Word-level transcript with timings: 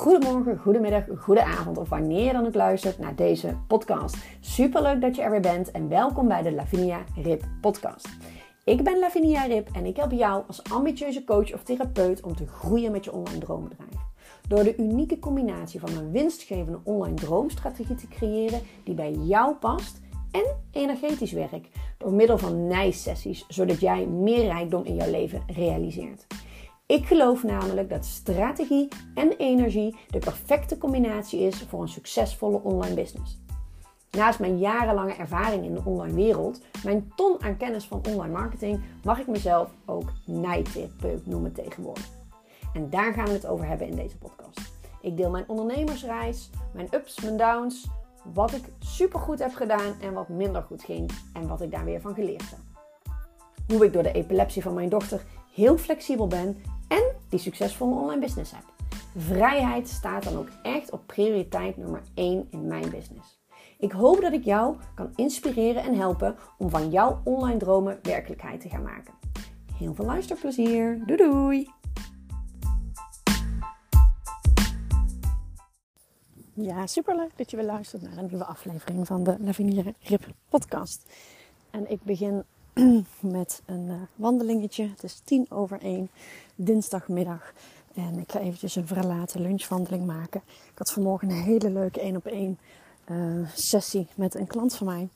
goedemorgen, 0.00 0.58
goedemiddag, 0.58 1.04
goede 1.18 1.44
avond 1.44 1.78
of 1.78 1.88
wanneer 1.88 2.24
je 2.24 2.32
dan 2.32 2.46
ook 2.46 2.54
luistert 2.54 2.98
naar 2.98 3.14
deze 3.14 3.56
podcast. 3.66 4.16
Superleuk 4.40 5.00
dat 5.00 5.16
je 5.16 5.22
er 5.22 5.30
weer 5.30 5.40
bent 5.40 5.70
en 5.70 5.88
welkom 5.88 6.28
bij 6.28 6.42
de 6.42 6.52
Lavinia 6.52 7.04
Rip 7.22 7.44
podcast. 7.60 8.08
Ik 8.64 8.84
ben 8.84 8.98
Lavinia 8.98 9.44
Rip 9.44 9.68
en 9.72 9.86
ik 9.86 9.96
help 9.96 10.12
jou 10.12 10.42
als 10.46 10.62
ambitieuze 10.72 11.24
coach 11.24 11.54
of 11.54 11.62
therapeut 11.62 12.22
om 12.22 12.36
te 12.36 12.46
groeien 12.46 12.92
met 12.92 13.04
je 13.04 13.12
online 13.12 13.38
droombedrijf. 13.38 13.94
Door 14.48 14.64
de 14.64 14.76
unieke 14.76 15.18
combinatie 15.18 15.80
van 15.80 15.96
een 15.96 16.10
winstgevende 16.10 16.80
online 16.84 17.14
droomstrategie 17.14 17.96
te 17.96 18.08
creëren 18.08 18.60
die 18.84 18.94
bij 18.94 19.12
jou 19.12 19.54
past 19.54 20.00
en 20.30 20.56
energetisch 20.72 21.32
werk 21.32 21.68
door 21.98 22.12
middel 22.12 22.38
van 22.38 22.66
nijsessies, 22.66 23.44
zodat 23.48 23.80
jij 23.80 24.06
meer 24.06 24.44
rijkdom 24.44 24.84
in 24.84 24.94
jouw 24.94 25.10
leven 25.10 25.42
realiseert. 25.46 26.26
Ik 26.90 27.06
geloof 27.06 27.42
namelijk 27.42 27.88
dat 27.90 28.04
strategie 28.04 28.88
en 29.14 29.32
energie 29.36 29.96
de 30.08 30.18
perfecte 30.18 30.78
combinatie 30.78 31.40
is 31.40 31.62
voor 31.62 31.82
een 31.82 31.88
succesvolle 31.88 32.62
online 32.62 32.94
business. 32.94 33.38
Naast 34.10 34.38
mijn 34.38 34.58
jarenlange 34.58 35.14
ervaring 35.14 35.64
in 35.64 35.74
de 35.74 35.80
online 35.84 36.14
wereld, 36.14 36.60
mijn 36.84 37.12
ton 37.16 37.42
aan 37.42 37.56
kennis 37.56 37.86
van 37.86 38.02
online 38.08 38.32
marketing, 38.32 38.80
mag 39.04 39.18
ik 39.18 39.26
mezelf 39.26 39.70
ook 39.86 40.12
nijtherapeut 40.26 41.26
noemen 41.26 41.52
tegenwoordig. 41.52 42.08
En 42.74 42.90
daar 42.90 43.12
gaan 43.12 43.26
we 43.26 43.32
het 43.32 43.46
over 43.46 43.66
hebben 43.66 43.86
in 43.86 43.96
deze 43.96 44.18
podcast. 44.18 44.60
Ik 45.00 45.16
deel 45.16 45.30
mijn 45.30 45.48
ondernemersreis, 45.48 46.50
mijn 46.72 46.88
ups, 46.94 47.20
mijn 47.20 47.36
downs, 47.36 47.88
wat 48.32 48.52
ik 48.52 48.64
supergoed 48.78 49.38
heb 49.38 49.54
gedaan 49.54 50.00
en 50.00 50.12
wat 50.12 50.28
minder 50.28 50.62
goed 50.62 50.82
ging 50.82 51.10
en 51.32 51.48
wat 51.48 51.60
ik 51.60 51.70
daar 51.70 51.84
weer 51.84 52.00
van 52.00 52.14
geleerd 52.14 52.50
heb. 52.50 52.58
Hoe 53.68 53.84
ik 53.84 53.92
door 53.92 54.02
de 54.02 54.12
epilepsie 54.12 54.62
van 54.62 54.74
mijn 54.74 54.88
dochter 54.88 55.22
heel 55.54 55.78
flexibel 55.78 56.26
ben 56.26 56.56
en 56.90 57.02
die 57.28 57.38
succesvolle 57.38 58.00
online 58.00 58.20
business 58.20 58.52
heb. 58.52 58.64
Vrijheid 59.16 59.88
staat 59.88 60.22
dan 60.24 60.36
ook 60.36 60.48
echt 60.62 60.90
op 60.90 61.06
prioriteit 61.06 61.76
nummer 61.76 62.02
1 62.14 62.46
in 62.50 62.66
mijn 62.66 62.90
business. 62.90 63.38
Ik 63.78 63.92
hoop 63.92 64.20
dat 64.20 64.32
ik 64.32 64.44
jou 64.44 64.76
kan 64.94 65.12
inspireren 65.16 65.82
en 65.82 65.94
helpen 65.94 66.36
om 66.58 66.70
van 66.70 66.90
jouw 66.90 67.20
online 67.24 67.58
dromen 67.58 67.98
werkelijkheid 68.02 68.60
te 68.60 68.68
gaan 68.68 68.82
maken. 68.82 69.14
Heel 69.74 69.94
veel 69.94 70.04
luisterplezier. 70.04 71.02
Doei 71.06 71.16
doei! 71.16 71.70
Ja, 76.54 76.86
superleuk 76.86 77.30
dat 77.36 77.50
je 77.50 77.56
weer 77.56 77.66
luistert 77.66 78.02
naar 78.02 78.16
een 78.16 78.26
nieuwe 78.26 78.44
aflevering 78.44 79.06
van 79.06 79.24
de 79.24 79.36
Lavinia 79.40 79.82
Rip 80.02 80.26
podcast. 80.48 81.10
En 81.70 81.90
ik 81.90 82.02
begin 82.02 82.44
met 83.20 83.62
een 83.66 83.86
uh, 83.86 83.94
wandelingetje. 84.14 84.88
Het 84.88 85.02
is 85.02 85.20
tien 85.24 85.46
over 85.50 85.80
één, 85.80 86.10
dinsdagmiddag. 86.64 87.52
En 87.94 88.18
ik 88.18 88.32
ga 88.32 88.38
eventjes 88.38 88.76
een 88.76 88.86
verlaten 88.86 89.40
lunchwandeling 89.40 90.06
maken. 90.06 90.42
Ik 90.46 90.78
had 90.78 90.92
vanmorgen 90.92 91.30
een 91.30 91.42
hele 91.42 91.70
leuke 91.70 92.00
één 92.00 92.16
op 92.16 92.26
één 92.26 92.58
sessie 93.54 94.08
met 94.14 94.34
een 94.34 94.46
klant 94.46 94.74
van 94.74 94.86
mij. 94.86 95.08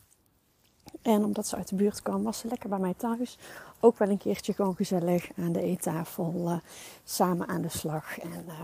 En 1.02 1.24
omdat 1.24 1.46
ze 1.46 1.56
uit 1.56 1.68
de 1.68 1.74
buurt 1.74 2.02
kwam, 2.02 2.22
was 2.22 2.38
ze 2.38 2.48
lekker 2.48 2.68
bij 2.68 2.78
mij 2.78 2.94
thuis. 2.94 3.38
Ook 3.80 3.98
wel 3.98 4.08
een 4.08 4.18
keertje 4.18 4.52
gewoon 4.52 4.76
gezellig 4.76 5.30
aan 5.36 5.52
de 5.52 5.60
eettafel, 5.60 6.42
uh, 6.46 6.56
samen 7.04 7.48
aan 7.48 7.62
de 7.62 7.68
slag. 7.68 8.18
En 8.18 8.44
uh, 8.46 8.58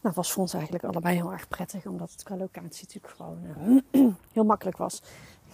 nou, 0.00 0.14
was 0.14 0.32
voor 0.32 0.42
ons 0.42 0.54
eigenlijk 0.54 0.84
allebei 0.84 1.16
heel 1.16 1.32
erg 1.32 1.48
prettig, 1.48 1.86
omdat 1.86 2.10
het 2.10 2.22
qua 2.22 2.36
locatie 2.36 2.86
natuurlijk 2.86 3.14
gewoon 3.14 3.38
heel 4.32 4.44
makkelijk 4.44 4.76
was 4.76 5.02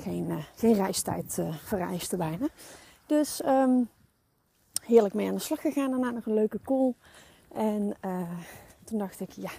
geen, 0.01 0.31
uh, 0.31 0.37
geen 0.57 0.75
reistijd 0.75 1.39
vereiste 1.65 2.17
bijna. 2.17 2.49
Dus 3.07 3.45
um, 3.45 3.89
heerlijk 4.89 5.15
mee 5.15 5.29
aan 5.29 5.35
de 5.35 5.41
slag 5.41 5.61
gegaan. 5.61 5.91
Daarna 5.91 6.11
nog 6.11 6.27
een 6.27 6.35
leuke 6.35 6.61
call. 6.65 6.95
En 7.53 7.95
uh, 8.05 8.31
toen 8.85 8.99
dacht 8.99 9.21
ik, 9.21 9.31
ja, 9.31 9.51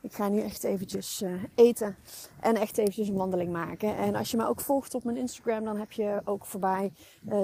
ik 0.00 0.12
ga 0.12 0.28
nu 0.28 0.40
echt 0.40 0.64
eventjes 0.64 1.24
eten. 1.54 1.96
En 2.40 2.56
echt 2.56 2.78
eventjes 2.78 3.08
een 3.08 3.14
wandeling 3.14 3.52
maken. 3.52 3.96
En 3.96 4.14
als 4.14 4.30
je 4.30 4.36
me 4.36 4.48
ook 4.48 4.60
volgt 4.60 4.94
op 4.94 5.04
mijn 5.04 5.16
Instagram, 5.16 5.64
dan 5.64 5.76
heb 5.76 5.92
je 5.92 6.20
ook 6.24 6.46
voorbij 6.46 6.92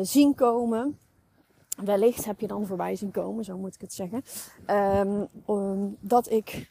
zien 0.03 0.35
komen. 0.35 0.99
Wellicht 1.85 2.25
heb 2.25 2.41
je 2.41 2.47
dan 2.47 2.67
voorbij 2.67 2.97
zien 2.97 3.11
komen, 3.11 3.45
zo 3.45 3.59
moet 3.59 3.75
ik 3.75 3.81
het 3.81 3.93
zeggen. 3.93 4.25
Um, 5.41 5.97
dat 6.01 6.31
ik 6.31 6.69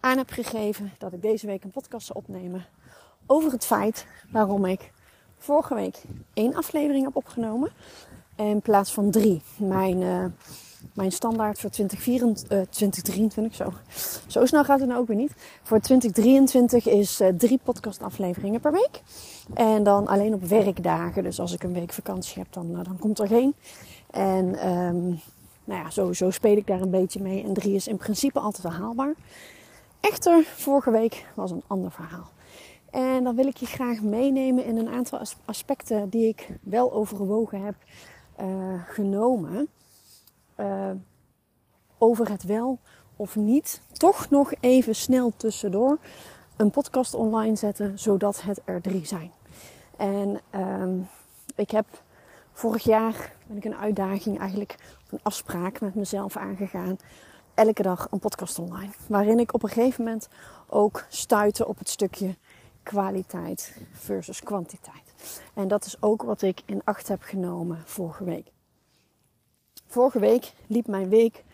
aan 0.00 0.18
heb 0.18 0.30
gegeven 0.30 0.92
dat 0.98 1.12
ik 1.12 1.22
deze 1.22 1.46
week 1.46 1.64
een 1.64 1.70
podcast 1.70 2.06
zou 2.06 2.18
opnemen 2.18 2.66
over 3.26 3.52
het 3.52 3.64
feit 3.64 4.06
waarom 4.30 4.64
ik 4.64 4.92
vorige 5.38 5.74
week 5.74 6.02
één 6.34 6.54
aflevering 6.54 7.04
heb 7.04 7.16
opgenomen. 7.16 7.72
In 8.36 8.60
plaats 8.60 8.92
van 8.92 9.10
drie. 9.10 9.42
Mijn, 9.56 10.00
uh, 10.00 10.24
mijn 10.94 11.12
standaard 11.12 11.58
voor 11.60 11.70
2024, 11.70 12.58
uh, 12.58 12.64
2023, 12.70 13.54
zo. 13.54 13.72
zo 14.26 14.46
snel 14.46 14.64
gaat 14.64 14.78
het 14.78 14.88
nou 14.88 15.00
ook 15.00 15.06
weer 15.06 15.16
niet. 15.16 15.32
Voor 15.62 15.80
2023 15.80 16.86
is 16.86 17.20
uh, 17.20 17.28
drie 17.28 17.60
podcastafleveringen 17.62 18.60
per 18.60 18.72
week. 18.72 19.02
En 19.54 19.82
dan 19.82 20.06
alleen 20.06 20.34
op 20.34 20.44
werkdagen. 20.44 21.22
Dus 21.22 21.40
als 21.40 21.52
ik 21.52 21.62
een 21.62 21.72
week 21.72 21.92
vakantie 21.92 22.42
heb, 22.42 22.52
dan, 22.52 22.72
dan 22.82 22.98
komt 22.98 23.18
er 23.18 23.26
geen. 23.26 23.54
En 24.10 24.68
um, 24.68 25.20
nou 25.64 25.82
ja, 25.82 25.90
sowieso 25.90 26.30
speel 26.30 26.56
ik 26.56 26.66
daar 26.66 26.80
een 26.80 26.90
beetje 26.90 27.20
mee. 27.20 27.44
En 27.44 27.52
drie 27.52 27.74
is 27.74 27.88
in 27.88 27.96
principe 27.96 28.40
altijd 28.40 28.74
haalbaar. 28.74 29.14
Echter, 30.00 30.44
vorige 30.56 30.90
week 30.90 31.26
was 31.34 31.50
een 31.50 31.62
ander 31.66 31.90
verhaal. 31.90 32.30
En 32.90 33.24
dan 33.24 33.36
wil 33.36 33.46
ik 33.46 33.56
je 33.56 33.66
graag 33.66 34.00
meenemen 34.00 34.64
in 34.64 34.76
een 34.76 34.88
aantal 34.88 35.20
aspecten 35.44 36.08
die 36.08 36.28
ik 36.28 36.48
wel 36.62 36.92
overwogen 36.92 37.64
heb 37.64 37.74
uh, 38.42 38.82
genomen. 38.88 39.68
Uh, 40.56 40.90
over 41.98 42.30
het 42.30 42.42
wel 42.42 42.78
of 43.16 43.36
niet 43.36 43.80
toch 43.92 44.30
nog 44.30 44.52
even 44.60 44.94
snel 44.94 45.32
tussendoor 45.36 45.98
een 46.56 46.70
podcast 46.70 47.14
online 47.14 47.56
zetten, 47.56 47.98
zodat 47.98 48.42
het 48.42 48.60
er 48.64 48.80
drie 48.80 49.06
zijn. 49.06 49.32
En 49.96 50.40
uh, 50.54 51.04
ik 51.54 51.70
heb 51.70 51.86
vorig 52.52 52.82
jaar 52.82 53.32
ben 53.46 53.56
ik 53.56 53.64
een 53.64 53.76
uitdaging, 53.76 54.38
eigenlijk 54.38 54.76
een 55.10 55.20
afspraak 55.22 55.80
met 55.80 55.94
mezelf 55.94 56.36
aangegaan. 56.36 56.96
Elke 57.54 57.82
dag 57.82 58.08
een 58.10 58.18
podcast 58.18 58.58
online. 58.58 58.92
Waarin 59.06 59.38
ik 59.38 59.54
op 59.54 59.62
een 59.62 59.68
gegeven 59.68 60.04
moment 60.04 60.28
ook 60.66 61.04
stuitte 61.08 61.66
op 61.66 61.78
het 61.78 61.88
stukje 61.88 62.36
kwaliteit 62.82 63.76
versus 63.92 64.40
kwantiteit. 64.40 65.12
En 65.54 65.68
dat 65.68 65.84
is 65.84 66.02
ook 66.02 66.22
wat 66.22 66.42
ik 66.42 66.62
in 66.64 66.80
acht 66.84 67.08
heb 67.08 67.22
genomen 67.22 67.82
vorige 67.84 68.24
week. 68.24 68.50
Vorige 69.86 70.18
week 70.18 70.52
liep 70.66 70.86
mijn 70.86 71.08
week 71.08 71.44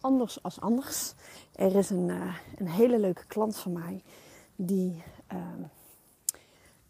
anders 0.00 0.42
als 0.42 0.60
anders. 0.60 1.14
Er 1.54 1.76
is 1.76 1.90
een, 1.90 2.08
uh, 2.08 2.34
een 2.58 2.68
hele 2.68 2.98
leuke 2.98 3.26
klant 3.26 3.56
van 3.56 3.72
mij 3.72 4.02
die 4.56 5.02
uh, 5.32 5.38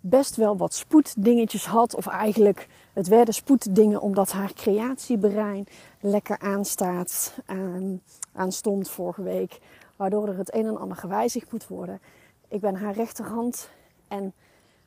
best 0.01 0.37
wel 0.37 0.57
wat 0.57 0.75
spoeddingetjes 0.75 1.67
had. 1.67 1.95
Of 1.95 2.07
eigenlijk 2.07 2.69
het 2.93 3.09
werden 3.09 3.35
spoeddingen 3.35 4.01
omdat 4.01 4.33
haar 4.33 4.53
creatiebrein 4.53 5.67
lekker 6.01 6.39
aanstaat, 6.39 7.35
aan, 7.47 8.03
aanstond 8.33 8.91
vorige 8.91 9.23
week. 9.23 9.61
Waardoor 9.97 10.29
er 10.29 10.39
het 10.39 10.55
een 10.55 10.67
en 10.67 10.79
ander 10.79 10.97
gewijzigd 10.97 11.53
moet 11.53 11.67
worden. 11.67 12.01
Ik 12.49 12.61
ben 12.61 12.75
haar 12.75 12.95
rechterhand 12.95 13.71
en 14.09 14.33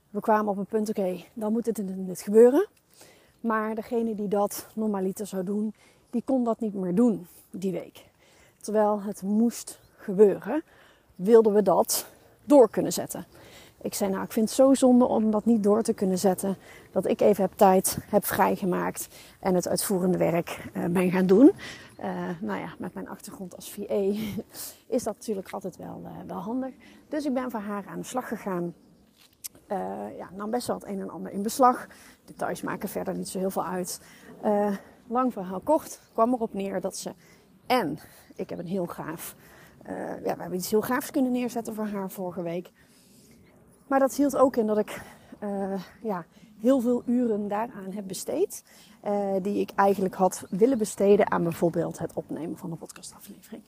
we 0.09 0.19
kwamen 0.19 0.51
op 0.51 0.57
een 0.57 0.66
punt, 0.66 0.89
oké, 0.89 1.23
dan 1.33 1.51
moet 1.51 1.67
en 1.67 2.05
dit 2.05 2.22
gebeuren. 2.22 2.67
Maar 3.39 3.75
degene 3.75 4.16
die 4.16 4.28
dat 4.28 4.67
normaliter 4.73 5.28
zou 5.28 5.44
doen, 5.44 5.73
die 6.09 6.23
kon 6.25 6.44
dat 6.44 6.59
niet 6.59 6.73
meer 6.73 6.95
doen 6.95 7.27
die 7.51 7.72
week. 7.72 8.06
Terwijl 8.61 9.01
het 9.01 9.22
moest 9.22 9.79
gebeuren, 9.97 10.63
wilden 11.16 11.53
we 11.53 11.61
dat 11.61 12.07
door 12.44 12.69
kunnen 12.69 12.94
zetten. 12.94 13.25
Ik 13.81 13.94
zei, 13.94 14.11
nou, 14.11 14.23
ik 14.23 14.31
vind 14.31 14.47
het 14.47 14.56
zo 14.57 14.73
zonde 14.73 15.06
om 15.06 15.31
dat 15.31 15.45
niet 15.45 15.63
door 15.63 15.81
te 15.81 15.94
kunnen 15.94 16.17
zetten. 16.17 16.57
Dat 16.91 17.07
ik 17.07 17.22
even 17.22 17.44
heb 17.44 17.51
tijd 17.56 17.97
heb 18.09 18.25
vrijgemaakt 18.25 19.07
en 19.39 19.56
het 19.56 19.67
uitvoerende 19.67 20.17
werk 20.17 20.69
uh, 20.74 20.86
ben 20.86 21.12
gaan 21.12 21.25
doen. 21.25 21.51
Uh, 22.00 22.30
nou 22.41 22.59
ja, 22.59 22.74
met 22.77 22.94
mijn 22.94 23.09
achtergrond 23.09 23.56
als 23.56 23.71
VA 23.71 23.94
is 24.95 25.03
dat 25.03 25.15
natuurlijk 25.15 25.50
altijd 25.50 25.77
wel, 25.77 26.01
uh, 26.03 26.12
wel 26.27 26.38
handig. 26.38 26.74
Dus 27.09 27.25
ik 27.25 27.33
ben 27.33 27.51
voor 27.51 27.59
haar 27.59 27.86
aan 27.88 28.00
de 28.00 28.06
slag 28.06 28.27
gegaan. 28.27 28.74
Uh, 29.71 30.17
ja, 30.17 30.29
nam 30.33 30.49
best 30.49 30.67
wel 30.67 30.75
het 30.75 30.87
een 30.87 31.01
en 31.01 31.09
ander 31.09 31.31
in 31.31 31.41
beslag. 31.41 31.87
Details 32.25 32.61
maken 32.61 32.89
verder 32.89 33.15
niet 33.15 33.29
zo 33.29 33.39
heel 33.39 33.49
veel 33.49 33.65
uit. 33.65 34.01
Uh, 34.45 34.75
lang 35.07 35.33
verhaal 35.33 35.59
kort 35.59 36.01
kwam 36.13 36.33
erop 36.33 36.53
neer 36.53 36.81
dat 36.81 36.97
ze. 36.97 37.13
En 37.65 37.99
ik 38.35 38.49
heb 38.49 38.59
een 38.59 38.67
heel 38.67 38.85
gaaf. 38.85 39.35
Uh, 39.89 40.23
ja, 40.23 40.35
we 40.35 40.41
hebben 40.41 40.57
iets 40.57 40.69
heel 40.69 40.81
gaafs 40.81 41.11
kunnen 41.11 41.31
neerzetten 41.31 41.73
voor 41.73 41.85
haar 41.87 42.09
vorige 42.09 42.41
week. 42.41 42.71
Maar 43.87 43.99
dat 43.99 44.15
hield 44.15 44.37
ook 44.37 44.55
in 44.55 44.67
dat 44.67 44.77
ik 44.77 45.01
ja, 46.01 46.25
heel 46.59 46.79
veel 46.79 47.03
uren 47.05 47.47
daaraan 47.47 47.91
heb 47.91 48.07
besteed. 48.07 48.63
die 49.41 49.59
ik 49.59 49.71
eigenlijk 49.75 50.15
had 50.15 50.45
willen 50.49 50.77
besteden 50.77 51.31
aan 51.31 51.43
bijvoorbeeld 51.43 51.97
het 51.97 52.13
opnemen 52.13 52.57
van 52.57 52.71
een 52.71 52.77
podcastaflevering. 52.77 53.63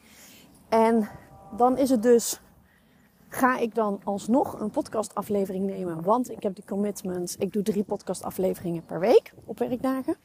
En 0.70 1.10
dan 1.58 1.78
is 1.78 1.90
het 1.90 2.04
dus 2.04 2.42
Ga 3.32 3.58
ik 3.58 3.76
dan 3.76 4.00
alsnog 4.04 4.60
een 4.60 4.70
podcastaflevering 4.70 5.66
nemen? 5.66 6.04
Want 6.04 6.32
ik 6.32 6.44
heb 6.44 6.56
die 6.56 6.66
commitment. 6.66 7.36
Ik 7.40 7.54
doe 7.54 7.64
drie 7.64 7.84
podcastafleveringen 7.84 8.86
per 8.86 9.00
week 9.00 9.34
op 9.46 9.60
werkdagen. 9.60 10.16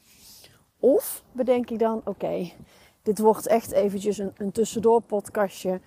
Of 0.78 1.24
bedenk 1.32 1.70
ik 1.70 1.78
dan, 1.78 2.00
oké, 2.04 2.50
dit 3.02 3.18
wordt 3.18 3.46
echt 3.46 3.72
eventjes 3.72 4.18
een, 4.18 4.32
een 4.36 4.52
tussendoor 4.52 5.00
podcastje. 5.02 5.80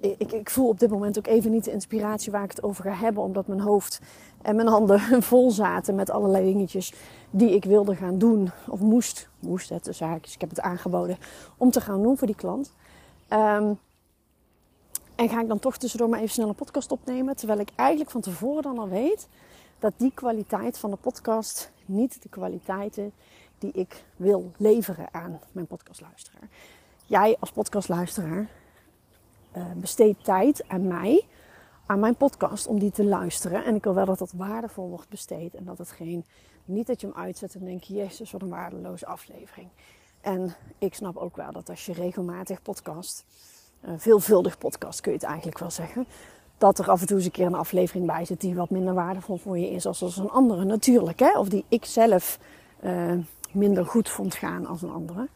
ik, 0.00 0.32
ik, 0.32 0.50
voel 0.50 0.68
op 0.68 0.78
dit 0.78 0.90
moment 0.90 1.18
ook 1.18 1.26
even 1.26 1.50
niet 1.50 1.64
de 1.64 1.72
inspiratie 1.72 2.32
waar 2.32 2.44
ik 2.44 2.50
het 2.50 2.62
over 2.62 2.84
ga 2.84 2.94
hebben. 2.94 3.22
Omdat 3.22 3.46
mijn 3.46 3.60
hoofd 3.60 4.00
en 4.42 4.56
mijn 4.56 4.68
handen 4.68 5.00
vol 5.32 5.50
zaten 5.50 5.94
met 5.94 6.10
allerlei 6.10 6.44
dingetjes 6.44 6.92
die 7.30 7.54
ik 7.54 7.64
wilde 7.64 7.94
gaan 7.94 8.18
doen. 8.18 8.50
Of 8.68 8.80
moest, 8.80 9.28
moest 9.40 9.68
het 9.68 9.84
dus 9.84 10.00
eigenlijk. 10.00 10.32
Ik 10.34 10.40
heb 10.40 10.50
het 10.50 10.60
aangeboden 10.60 11.18
om 11.56 11.70
te 11.70 11.80
gaan 11.80 12.02
doen 12.02 12.18
voor 12.18 12.26
die 12.26 12.36
klant. 12.36 12.72
Ehm, 13.28 13.72
en 15.16 15.28
ga 15.28 15.40
ik 15.40 15.48
dan 15.48 15.58
toch 15.58 15.76
tussendoor 15.76 16.08
maar 16.08 16.18
even 16.18 16.34
snel 16.34 16.48
een 16.48 16.54
podcast 16.54 16.92
opnemen. 16.92 17.36
Terwijl 17.36 17.58
ik 17.58 17.70
eigenlijk 17.76 18.10
van 18.10 18.20
tevoren 18.20 18.62
dan 18.62 18.78
al 18.78 18.88
weet 18.88 19.28
dat 19.78 19.92
die 19.96 20.12
kwaliteit 20.14 20.78
van 20.78 20.90
de 20.90 20.96
podcast 20.96 21.70
niet 21.84 22.22
de 22.22 22.28
kwaliteiten 22.28 23.12
die 23.58 23.72
ik 23.72 24.04
wil 24.16 24.52
leveren 24.56 25.08
aan 25.10 25.40
mijn 25.52 25.66
podcastluisteraar. 25.66 26.48
Jij 27.06 27.36
als 27.40 27.50
podcastluisteraar 27.50 28.48
uh, 29.56 29.64
besteedt 29.76 30.24
tijd 30.24 30.68
aan 30.68 30.86
mij, 30.86 31.26
aan 31.86 32.00
mijn 32.00 32.16
podcast, 32.16 32.66
om 32.66 32.78
die 32.78 32.90
te 32.90 33.04
luisteren. 33.04 33.64
En 33.64 33.74
ik 33.74 33.84
wil 33.84 33.94
wel 33.94 34.04
dat 34.04 34.18
dat 34.18 34.32
waardevol 34.32 34.88
wordt 34.88 35.08
besteed. 35.08 35.54
En 35.54 35.64
dat 35.64 35.78
het 35.78 35.90
geen, 35.90 36.24
niet 36.64 36.86
dat 36.86 37.00
je 37.00 37.06
hem 37.06 37.16
uitzet 37.16 37.54
en 37.54 37.64
denk 37.64 37.82
je, 37.82 37.94
jezus, 37.94 38.30
wat 38.30 38.42
een 38.42 38.48
waardeloze 38.48 39.06
aflevering. 39.06 39.68
En 40.20 40.54
ik 40.78 40.94
snap 40.94 41.16
ook 41.16 41.36
wel 41.36 41.52
dat 41.52 41.68
als 41.68 41.86
je 41.86 41.92
regelmatig 41.92 42.62
podcast, 42.62 43.24
veelvuldig 43.96 44.58
podcast 44.58 45.00
kun 45.00 45.12
je 45.12 45.18
het 45.18 45.26
eigenlijk 45.26 45.58
wel 45.58 45.70
zeggen, 45.70 46.06
dat 46.58 46.78
er 46.78 46.90
af 46.90 47.00
en 47.00 47.06
toe 47.06 47.16
eens 47.16 47.26
een 47.26 47.32
keer 47.32 47.46
een 47.46 47.54
aflevering 47.54 48.06
bij 48.06 48.24
zit 48.24 48.40
die 48.40 48.54
wat 48.54 48.70
minder 48.70 48.94
waardevol 48.94 49.36
voor 49.36 49.58
je 49.58 49.70
is 49.70 49.86
als, 49.86 50.16
een 50.16 50.30
andere. 50.30 50.64
Natuurlijk, 50.64 51.18
hè? 51.18 51.38
of 51.38 51.48
die 51.48 51.64
ik 51.68 51.84
zelf 51.84 52.38
uh, 52.84 53.12
minder 53.52 53.86
goed 53.86 54.08
vond 54.08 54.34
gaan 54.34 54.66
als 54.66 54.82
een 54.82 54.90
andere. 54.90 55.28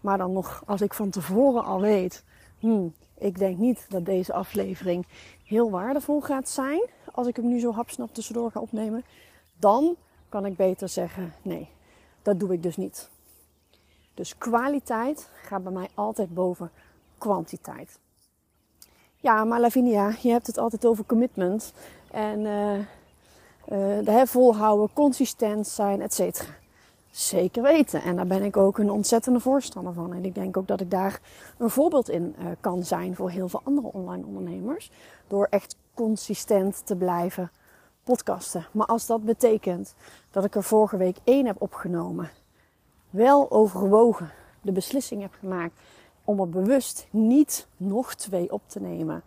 Maar 0.00 0.18
dan 0.18 0.32
nog, 0.32 0.62
als 0.66 0.80
ik 0.80 0.94
van 0.94 1.10
tevoren 1.10 1.64
al 1.64 1.80
weet, 1.80 2.24
hmm, 2.58 2.94
ik 3.18 3.38
denk 3.38 3.58
niet 3.58 3.86
dat 3.88 4.04
deze 4.04 4.32
aflevering 4.32 5.06
heel 5.44 5.70
waardevol 5.70 6.20
gaat 6.20 6.48
zijn. 6.48 6.88
Als 7.12 7.26
ik 7.26 7.36
hem 7.36 7.48
nu 7.48 7.60
zo 7.60 7.72
hapsnap 7.72 8.14
tussendoor 8.14 8.50
ga 8.50 8.60
opnemen. 8.60 9.04
Dan 9.58 9.96
kan 10.28 10.46
ik 10.46 10.56
beter 10.56 10.88
zeggen, 10.88 11.34
nee, 11.42 11.68
dat 12.22 12.40
doe 12.40 12.52
ik 12.52 12.62
dus 12.62 12.76
niet. 12.76 13.10
Dus 14.14 14.38
kwaliteit 14.38 15.30
gaat 15.42 15.62
bij 15.62 15.72
mij 15.72 15.88
altijd 15.94 16.34
boven 16.34 16.70
kwantiteit. 17.18 17.98
Ja, 19.16 19.44
maar 19.44 19.60
Lavinia, 19.60 20.12
je 20.20 20.30
hebt 20.30 20.46
het 20.46 20.58
altijd 20.58 20.86
over 20.86 21.04
commitment. 21.06 21.72
En 22.10 22.40
uh, 22.40 22.78
uh, 22.78 22.84
de 24.04 24.22
volhouden, 24.26 24.92
consistent 24.92 25.66
zijn, 25.66 26.02
et 26.02 26.14
cetera. 26.14 26.48
Zeker 27.10 27.62
weten. 27.62 28.02
En 28.02 28.16
daar 28.16 28.26
ben 28.26 28.42
ik 28.42 28.56
ook 28.56 28.78
een 28.78 28.90
ontzettende 28.90 29.40
voorstander 29.40 29.92
van. 29.92 30.14
En 30.14 30.24
ik 30.24 30.34
denk 30.34 30.56
ook 30.56 30.66
dat 30.66 30.80
ik 30.80 30.90
daar 30.90 31.20
een 31.58 31.70
voorbeeld 31.70 32.08
in 32.08 32.34
uh, 32.38 32.46
kan 32.60 32.84
zijn 32.84 33.16
voor 33.16 33.30
heel 33.30 33.48
veel 33.48 33.60
andere 33.64 33.92
online 33.92 34.26
ondernemers. 34.26 34.90
Door 35.28 35.46
echt 35.50 35.76
consistent 35.94 36.86
te 36.86 36.96
blijven 36.96 37.50
podcasten. 38.04 38.66
Maar 38.72 38.86
als 38.86 39.06
dat 39.06 39.24
betekent 39.24 39.94
dat 40.30 40.44
ik 40.44 40.54
er 40.54 40.62
vorige 40.62 40.96
week 40.96 41.16
één 41.24 41.46
heb 41.46 41.56
opgenomen, 41.58 42.30
wel 43.10 43.50
overwogen, 43.50 44.30
de 44.62 44.72
beslissing 44.72 45.22
heb 45.22 45.32
gemaakt 45.38 45.80
om 46.26 46.40
er 46.40 46.48
bewust 46.48 47.06
niet 47.10 47.66
nog 47.76 48.14
twee 48.14 48.52
op 48.52 48.62
te 48.66 48.80
nemen, 48.80 49.22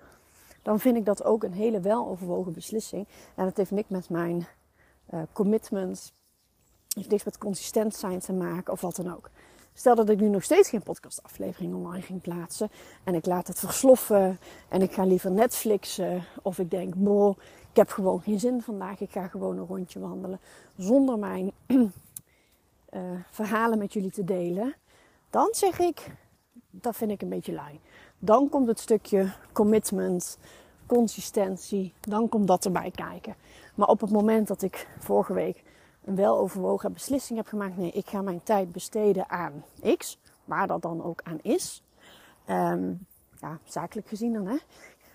dan 0.61 0.79
vind 0.79 0.97
ik 0.97 1.05
dat 1.05 1.23
ook 1.23 1.43
een 1.43 1.53
hele 1.53 1.79
weloverwogen 1.79 2.53
beslissing. 2.53 3.07
En 3.35 3.45
dat 3.45 3.57
heeft 3.57 3.71
niks 3.71 3.89
met 3.89 4.09
mijn 4.09 4.47
uh, 5.13 5.21
commitment 5.33 6.13
heeft 6.99 7.09
niks 7.09 7.23
met 7.23 7.37
consistent 7.37 7.95
zijn 7.95 8.19
te 8.19 8.33
maken 8.33 8.73
of 8.73 8.81
wat 8.81 8.95
dan 8.95 9.13
ook. 9.13 9.29
Stel 9.73 9.95
dat 9.95 10.09
ik 10.09 10.19
nu 10.19 10.29
nog 10.29 10.43
steeds 10.43 10.69
geen 10.69 10.83
podcastaflevering 10.83 11.73
online 11.73 12.01
ging 12.01 12.21
plaatsen 12.21 12.69
en 13.03 13.15
ik 13.15 13.25
laat 13.25 13.47
het 13.47 13.59
versloffen 13.59 14.39
en 14.69 14.81
ik 14.81 14.91
ga 14.91 15.05
liever 15.05 15.31
Netflixen 15.31 16.23
of 16.41 16.59
ik 16.59 16.71
denk, 16.71 16.95
boh, 16.95 17.37
ik 17.69 17.75
heb 17.75 17.89
gewoon 17.89 18.21
geen 18.21 18.39
zin 18.39 18.61
vandaag, 18.61 18.99
ik 18.99 19.11
ga 19.11 19.27
gewoon 19.27 19.57
een 19.57 19.65
rondje 19.65 19.99
wandelen 19.99 20.39
zonder 20.77 21.19
mijn 21.19 21.51
uh, 21.67 21.89
verhalen 23.31 23.77
met 23.77 23.93
jullie 23.93 24.11
te 24.11 24.23
delen, 24.23 24.75
dan 25.29 25.47
zeg 25.51 25.79
ik, 25.79 26.11
dat 26.69 26.95
vind 26.95 27.11
ik 27.11 27.21
een 27.21 27.29
beetje 27.29 27.53
lui. 27.53 27.79
Dan 28.19 28.49
komt 28.49 28.67
het 28.67 28.79
stukje 28.79 29.33
commitment, 29.51 30.37
consistentie, 30.85 31.93
dan 31.99 32.29
komt 32.29 32.47
dat 32.47 32.65
erbij 32.65 32.91
kijken. 32.91 33.35
Maar 33.75 33.87
op 33.87 34.01
het 34.01 34.11
moment 34.11 34.47
dat 34.47 34.61
ik 34.61 34.87
vorige 34.99 35.33
week 35.33 35.63
een 36.03 36.15
weloverwogen 36.15 36.93
beslissing 36.93 37.37
heb 37.37 37.47
gemaakt. 37.47 37.77
Nee, 37.77 37.91
ik 37.91 38.09
ga 38.09 38.21
mijn 38.21 38.43
tijd 38.43 38.71
besteden 38.71 39.29
aan 39.29 39.63
X, 39.97 40.19
waar 40.45 40.67
dat 40.67 40.81
dan 40.81 41.03
ook 41.03 41.21
aan 41.23 41.39
is. 41.41 41.83
Um, 42.49 43.05
ja, 43.39 43.59
zakelijk 43.65 44.07
gezien 44.07 44.33
dan 44.33 44.47
hè. 44.47 44.57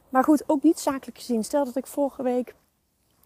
Maar 0.09 0.25
goed, 0.25 0.43
ook 0.47 0.63
niet 0.63 0.79
zakelijk 0.79 1.19
gezien. 1.19 1.45
Stel 1.45 1.65
dat 1.65 1.77
ik 1.77 1.87
vorige 1.87 2.23
week 2.23 2.55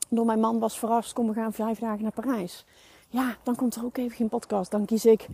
door 0.08 0.26
mijn 0.26 0.40
man 0.40 0.58
was 0.58 0.78
verrast, 0.78 1.12
kom 1.12 1.26
we 1.26 1.32
gaan 1.32 1.52
vijf 1.52 1.78
dagen 1.78 2.02
naar 2.02 2.12
Parijs. 2.12 2.64
Ja, 3.08 3.36
dan 3.42 3.54
komt 3.54 3.74
er 3.74 3.84
ook 3.84 3.96
even 3.96 4.16
geen 4.16 4.28
podcast. 4.28 4.70
Dan 4.70 4.84
kies 4.84 5.04
ik 5.04 5.26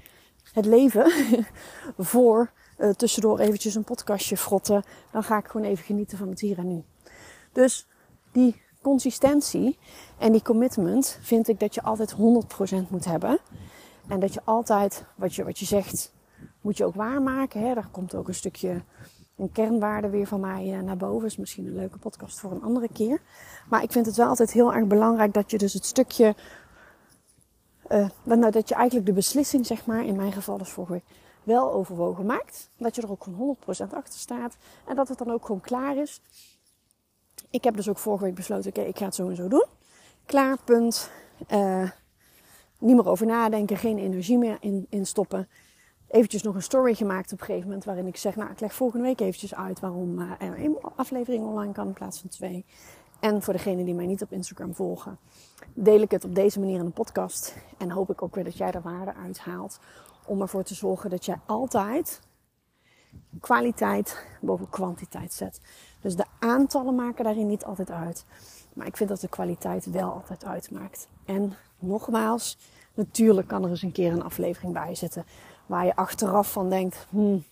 het 0.52 0.67
leven 0.67 1.12
voor 1.99 2.52
uh, 2.78 2.90
tussendoor 2.90 3.38
eventjes 3.38 3.74
een 3.74 3.84
podcastje 3.84 4.36
frotten. 4.36 4.82
Dan 5.12 5.22
ga 5.22 5.38
ik 5.38 5.46
gewoon 5.46 5.66
even 5.66 5.84
genieten 5.84 6.18
van 6.18 6.28
het 6.28 6.40
hier 6.40 6.58
en 6.58 6.68
nu. 6.68 6.82
Dus 7.52 7.86
die 8.32 8.62
consistentie 8.82 9.78
en 10.18 10.32
die 10.32 10.42
commitment 10.42 11.18
vind 11.20 11.48
ik 11.48 11.60
dat 11.60 11.74
je 11.74 11.82
altijd 11.82 12.12
100% 12.12 12.16
moet 12.88 13.04
hebben. 13.04 13.38
En 14.08 14.20
dat 14.20 14.34
je 14.34 14.40
altijd 14.44 15.04
wat 15.14 15.34
je, 15.34 15.44
wat 15.44 15.58
je 15.58 15.64
zegt, 15.64 16.12
moet 16.60 16.76
je 16.76 16.84
ook 16.84 16.94
waarmaken. 16.94 17.60
Hè? 17.60 17.74
Daar 17.74 17.88
komt 17.90 18.14
ook 18.14 18.28
een 18.28 18.34
stukje 18.34 18.82
een 19.36 19.52
kernwaarde 19.52 20.08
weer 20.08 20.26
van 20.26 20.40
mij 20.40 20.72
eh, 20.72 20.80
naar 20.80 20.96
boven. 20.96 21.26
Is 21.26 21.36
misschien 21.36 21.66
een 21.66 21.74
leuke 21.74 21.98
podcast 21.98 22.40
voor 22.40 22.50
een 22.50 22.62
andere 22.62 22.88
keer. 22.92 23.20
Maar 23.68 23.82
ik 23.82 23.92
vind 23.92 24.06
het 24.06 24.16
wel 24.16 24.28
altijd 24.28 24.52
heel 24.52 24.74
erg 24.74 24.86
belangrijk 24.86 25.32
dat 25.32 25.50
je 25.50 25.58
dus 25.58 25.72
het 25.72 25.84
stukje. 25.84 26.34
Uh, 27.88 28.08
dat 28.50 28.68
je 28.68 28.74
eigenlijk 28.74 29.06
de 29.06 29.12
beslissing, 29.12 29.66
zeg 29.66 29.86
maar, 29.86 30.04
in 30.04 30.16
mijn 30.16 30.32
geval 30.32 30.58
vorige 30.58 30.92
week, 30.92 31.04
wel 31.44 31.73
overwogen 31.73 32.26
maakt. 32.26 32.70
Dat 32.76 32.96
je 32.96 33.02
er 33.02 33.11
ook 33.11 33.25
gewoon 33.25 33.56
100% 33.56 33.67
achter 33.94 34.20
staat. 34.20 34.56
En 34.87 34.96
dat 34.96 35.08
het 35.08 35.19
dan 35.19 35.31
ook 35.31 35.46
gewoon 35.46 35.61
klaar 35.61 35.96
is 35.96 36.20
ik 37.55 37.64
heb 37.64 37.76
dus 37.76 37.88
ook 37.88 37.99
vorige 37.99 38.25
week 38.25 38.35
besloten, 38.35 38.70
oké, 38.70 38.81
ik 38.81 38.99
ga 38.99 39.05
het 39.05 39.14
zo 39.14 39.29
en 39.29 39.37
zo 39.37 39.49
doen. 39.49 39.64
Klaar, 40.26 40.58
punt. 40.64 41.11
Uh, 41.50 41.91
niet 42.79 42.96
meer 42.96 43.08
over 43.08 43.26
nadenken, 43.26 43.76
geen 43.76 43.99
energie 43.99 44.38
meer 44.38 44.56
in, 44.61 44.87
in 44.88 45.06
stoppen. 45.06 45.49
Eventjes 46.08 46.43
nog 46.43 46.55
een 46.55 46.62
story 46.62 46.94
gemaakt 46.94 47.32
op 47.32 47.41
een 47.41 47.46
gegeven 47.46 47.69
moment 47.69 47.84
waarin 47.84 48.06
ik 48.06 48.17
zeg, 48.17 48.36
nou 48.36 48.51
ik 48.51 48.60
leg 48.60 48.74
volgende 48.74 49.05
week 49.05 49.20
eventjes 49.20 49.55
uit 49.55 49.81
waarom 49.81 50.19
uh, 50.19 50.31
er 50.39 50.56
één 50.56 50.77
aflevering 50.96 51.44
online 51.44 51.72
kan 51.72 51.86
in 51.86 51.93
plaats 51.93 52.20
van 52.20 52.29
twee. 52.29 52.65
En 53.20 53.43
voor 53.43 53.53
degenen 53.53 53.84
die 53.84 53.94
mij 53.94 54.06
niet 54.06 54.22
op 54.22 54.32
Instagram 54.32 54.74
volgen, 54.74 55.19
deel 55.74 56.01
ik 56.01 56.10
het 56.10 56.24
op 56.24 56.34
deze 56.34 56.58
manier 56.58 56.79
in 56.79 56.84
een 56.84 56.93
podcast. 56.93 57.56
En 57.79 57.91
hoop 57.91 58.10
ik 58.10 58.22
ook 58.22 58.34
weer 58.34 58.44
dat 58.44 58.56
jij 58.56 58.70
er 58.70 58.82
waarde 58.82 59.15
uithaalt 59.15 59.79
om 60.26 60.40
ervoor 60.40 60.62
te 60.62 60.74
zorgen 60.74 61.10
dat 61.10 61.24
jij 61.24 61.38
altijd 61.46 62.20
kwaliteit 63.40 64.26
boven 64.40 64.69
kwantiteit 64.69 65.32
zet. 65.32 65.60
Dus 66.00 66.16
de 66.16 66.24
aantallen 66.38 66.94
maken 66.94 67.24
daarin 67.24 67.46
niet 67.46 67.64
altijd 67.64 67.90
uit. 67.90 68.24
Maar 68.72 68.86
ik 68.86 68.96
vind 68.96 69.08
dat 69.08 69.20
de 69.20 69.28
kwaliteit 69.28 69.90
wel 69.90 70.12
altijd 70.12 70.44
uitmaakt. 70.44 71.08
En 71.24 71.54
nogmaals, 71.78 72.58
natuurlijk 72.94 73.48
kan 73.48 73.64
er 73.64 73.70
eens 73.70 73.82
een 73.82 73.93
keer 73.93 74.12
een 74.12 74.22
aflevering 74.22 74.72
bij 74.72 74.94
zitten. 74.94 75.24
Waar 75.66 75.84
je 75.84 75.96
achteraf 75.96 76.52
van 76.52 76.70
denkt, 76.70 77.06
hmm, 77.10 77.44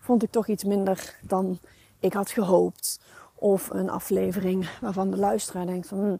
vond 0.00 0.22
ik 0.22 0.30
toch 0.30 0.46
iets 0.46 0.64
minder 0.64 1.18
dan 1.22 1.58
ik 1.98 2.12
had 2.12 2.30
gehoopt. 2.30 3.00
Of 3.34 3.70
een 3.70 3.90
aflevering 3.90 4.78
waarvan 4.80 5.10
de 5.10 5.16
luisteraar 5.16 5.66
denkt 5.66 5.88
van, 5.88 5.98
hmm, 5.98 6.18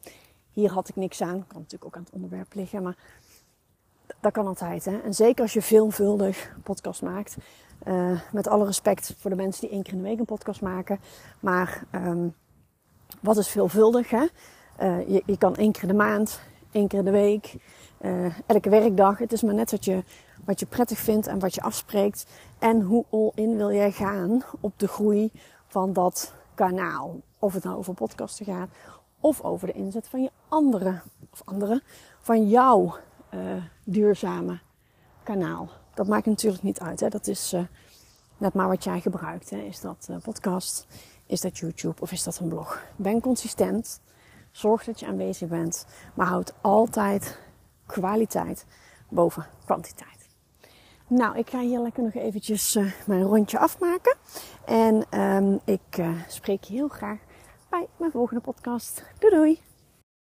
hier 0.50 0.70
had 0.70 0.88
ik 0.88 0.96
niks 0.96 1.20
aan. 1.20 1.46
Kan 1.46 1.60
natuurlijk 1.60 1.84
ook 1.84 1.96
aan 1.96 2.02
het 2.02 2.12
onderwerp 2.12 2.54
liggen, 2.54 2.82
maar 2.82 2.96
dat 4.22 4.32
kan 4.32 4.46
altijd. 4.46 4.84
Hè? 4.84 4.98
En 4.98 5.14
zeker 5.14 5.42
als 5.42 5.52
je 5.52 5.62
veelvuldig 5.62 6.56
podcast 6.62 7.02
maakt, 7.02 7.36
uh, 7.88 8.20
met 8.32 8.48
alle 8.48 8.64
respect 8.64 9.14
voor 9.18 9.30
de 9.30 9.36
mensen 9.36 9.60
die 9.60 9.70
één 9.70 9.82
keer 9.82 9.92
in 9.92 10.02
de 10.02 10.08
week 10.08 10.18
een 10.18 10.24
podcast 10.24 10.60
maken. 10.60 11.00
Maar 11.40 11.84
um, 11.92 12.34
wat 13.20 13.36
is 13.36 13.48
veelvuldig? 13.48 14.10
Hè? 14.10 14.26
Uh, 14.82 15.08
je, 15.08 15.22
je, 15.26 15.38
kan 15.38 15.56
één 15.56 15.72
keer 15.72 15.82
in 15.82 15.88
de 15.88 15.94
maand, 15.94 16.40
één 16.72 16.88
keer 16.88 16.98
in 16.98 17.04
de 17.04 17.10
week, 17.10 17.56
uh, 18.00 18.38
elke 18.46 18.70
werkdag. 18.70 19.18
Het 19.18 19.32
is 19.32 19.42
maar 19.42 19.54
net 19.54 19.70
wat 19.70 19.84
je, 19.84 20.04
wat 20.44 20.60
je 20.60 20.66
prettig 20.66 20.98
vindt 20.98 21.26
en 21.26 21.38
wat 21.38 21.54
je 21.54 21.62
afspreekt. 21.62 22.26
En 22.58 22.80
hoe 22.80 23.04
all-in 23.10 23.56
wil 23.56 23.72
jij 23.72 23.92
gaan 23.92 24.42
op 24.60 24.72
de 24.78 24.88
groei 24.88 25.30
van 25.66 25.92
dat 25.92 26.34
kanaal. 26.54 27.20
Of 27.38 27.54
het 27.54 27.64
nou 27.64 27.76
over 27.76 27.94
podcasten 27.94 28.44
gaat 28.44 28.68
of 29.22 29.40
over 29.40 29.66
de 29.66 29.72
inzet 29.72 30.08
van 30.08 30.22
je 30.22 30.30
andere, 30.48 31.00
of 31.32 31.42
andere, 31.44 31.82
van 32.20 32.48
jouw 32.48 32.94
duurzame 33.84 34.58
kanaal 35.22 35.68
dat 35.94 36.06
maakt 36.06 36.26
natuurlijk 36.26 36.62
niet 36.62 36.80
uit. 36.80 37.00
Hè. 37.00 37.08
Dat 37.08 37.26
is 37.26 37.52
uh, 37.52 37.62
net 38.36 38.54
maar 38.54 38.68
wat 38.68 38.84
jij 38.84 39.00
gebruikt. 39.00 39.50
Hè. 39.50 39.56
Is 39.56 39.80
dat 39.80 40.06
uh, 40.10 40.16
podcast? 40.22 40.86
Is 41.26 41.40
dat 41.40 41.58
YouTube? 41.58 42.00
Of 42.00 42.12
is 42.12 42.22
dat 42.22 42.38
een 42.38 42.48
blog? 42.48 42.82
Ben 42.96 43.20
consistent. 43.20 44.00
Zorg 44.50 44.84
dat 44.84 45.00
je 45.00 45.06
aanwezig 45.06 45.48
bent. 45.48 45.86
Maar 46.14 46.26
houd 46.26 46.54
altijd 46.60 47.38
kwaliteit 47.86 48.66
boven 49.08 49.46
kwantiteit. 49.64 50.10
Nou, 51.06 51.38
ik 51.38 51.50
ga 51.50 51.60
hier 51.60 51.80
lekker 51.80 52.02
nog 52.02 52.14
eventjes 52.14 52.78
mijn 53.06 53.22
rondje 53.22 53.58
afmaken. 53.58 54.16
En 54.64 55.20
um, 55.20 55.60
ik 55.64 56.04
spreek 56.28 56.64
je 56.64 56.74
heel 56.74 56.88
graag 56.88 57.18
bij 57.68 57.86
mijn 57.96 58.10
volgende 58.10 58.40
podcast. 58.40 59.04
Doei 59.18 59.34
doei! 59.34 59.71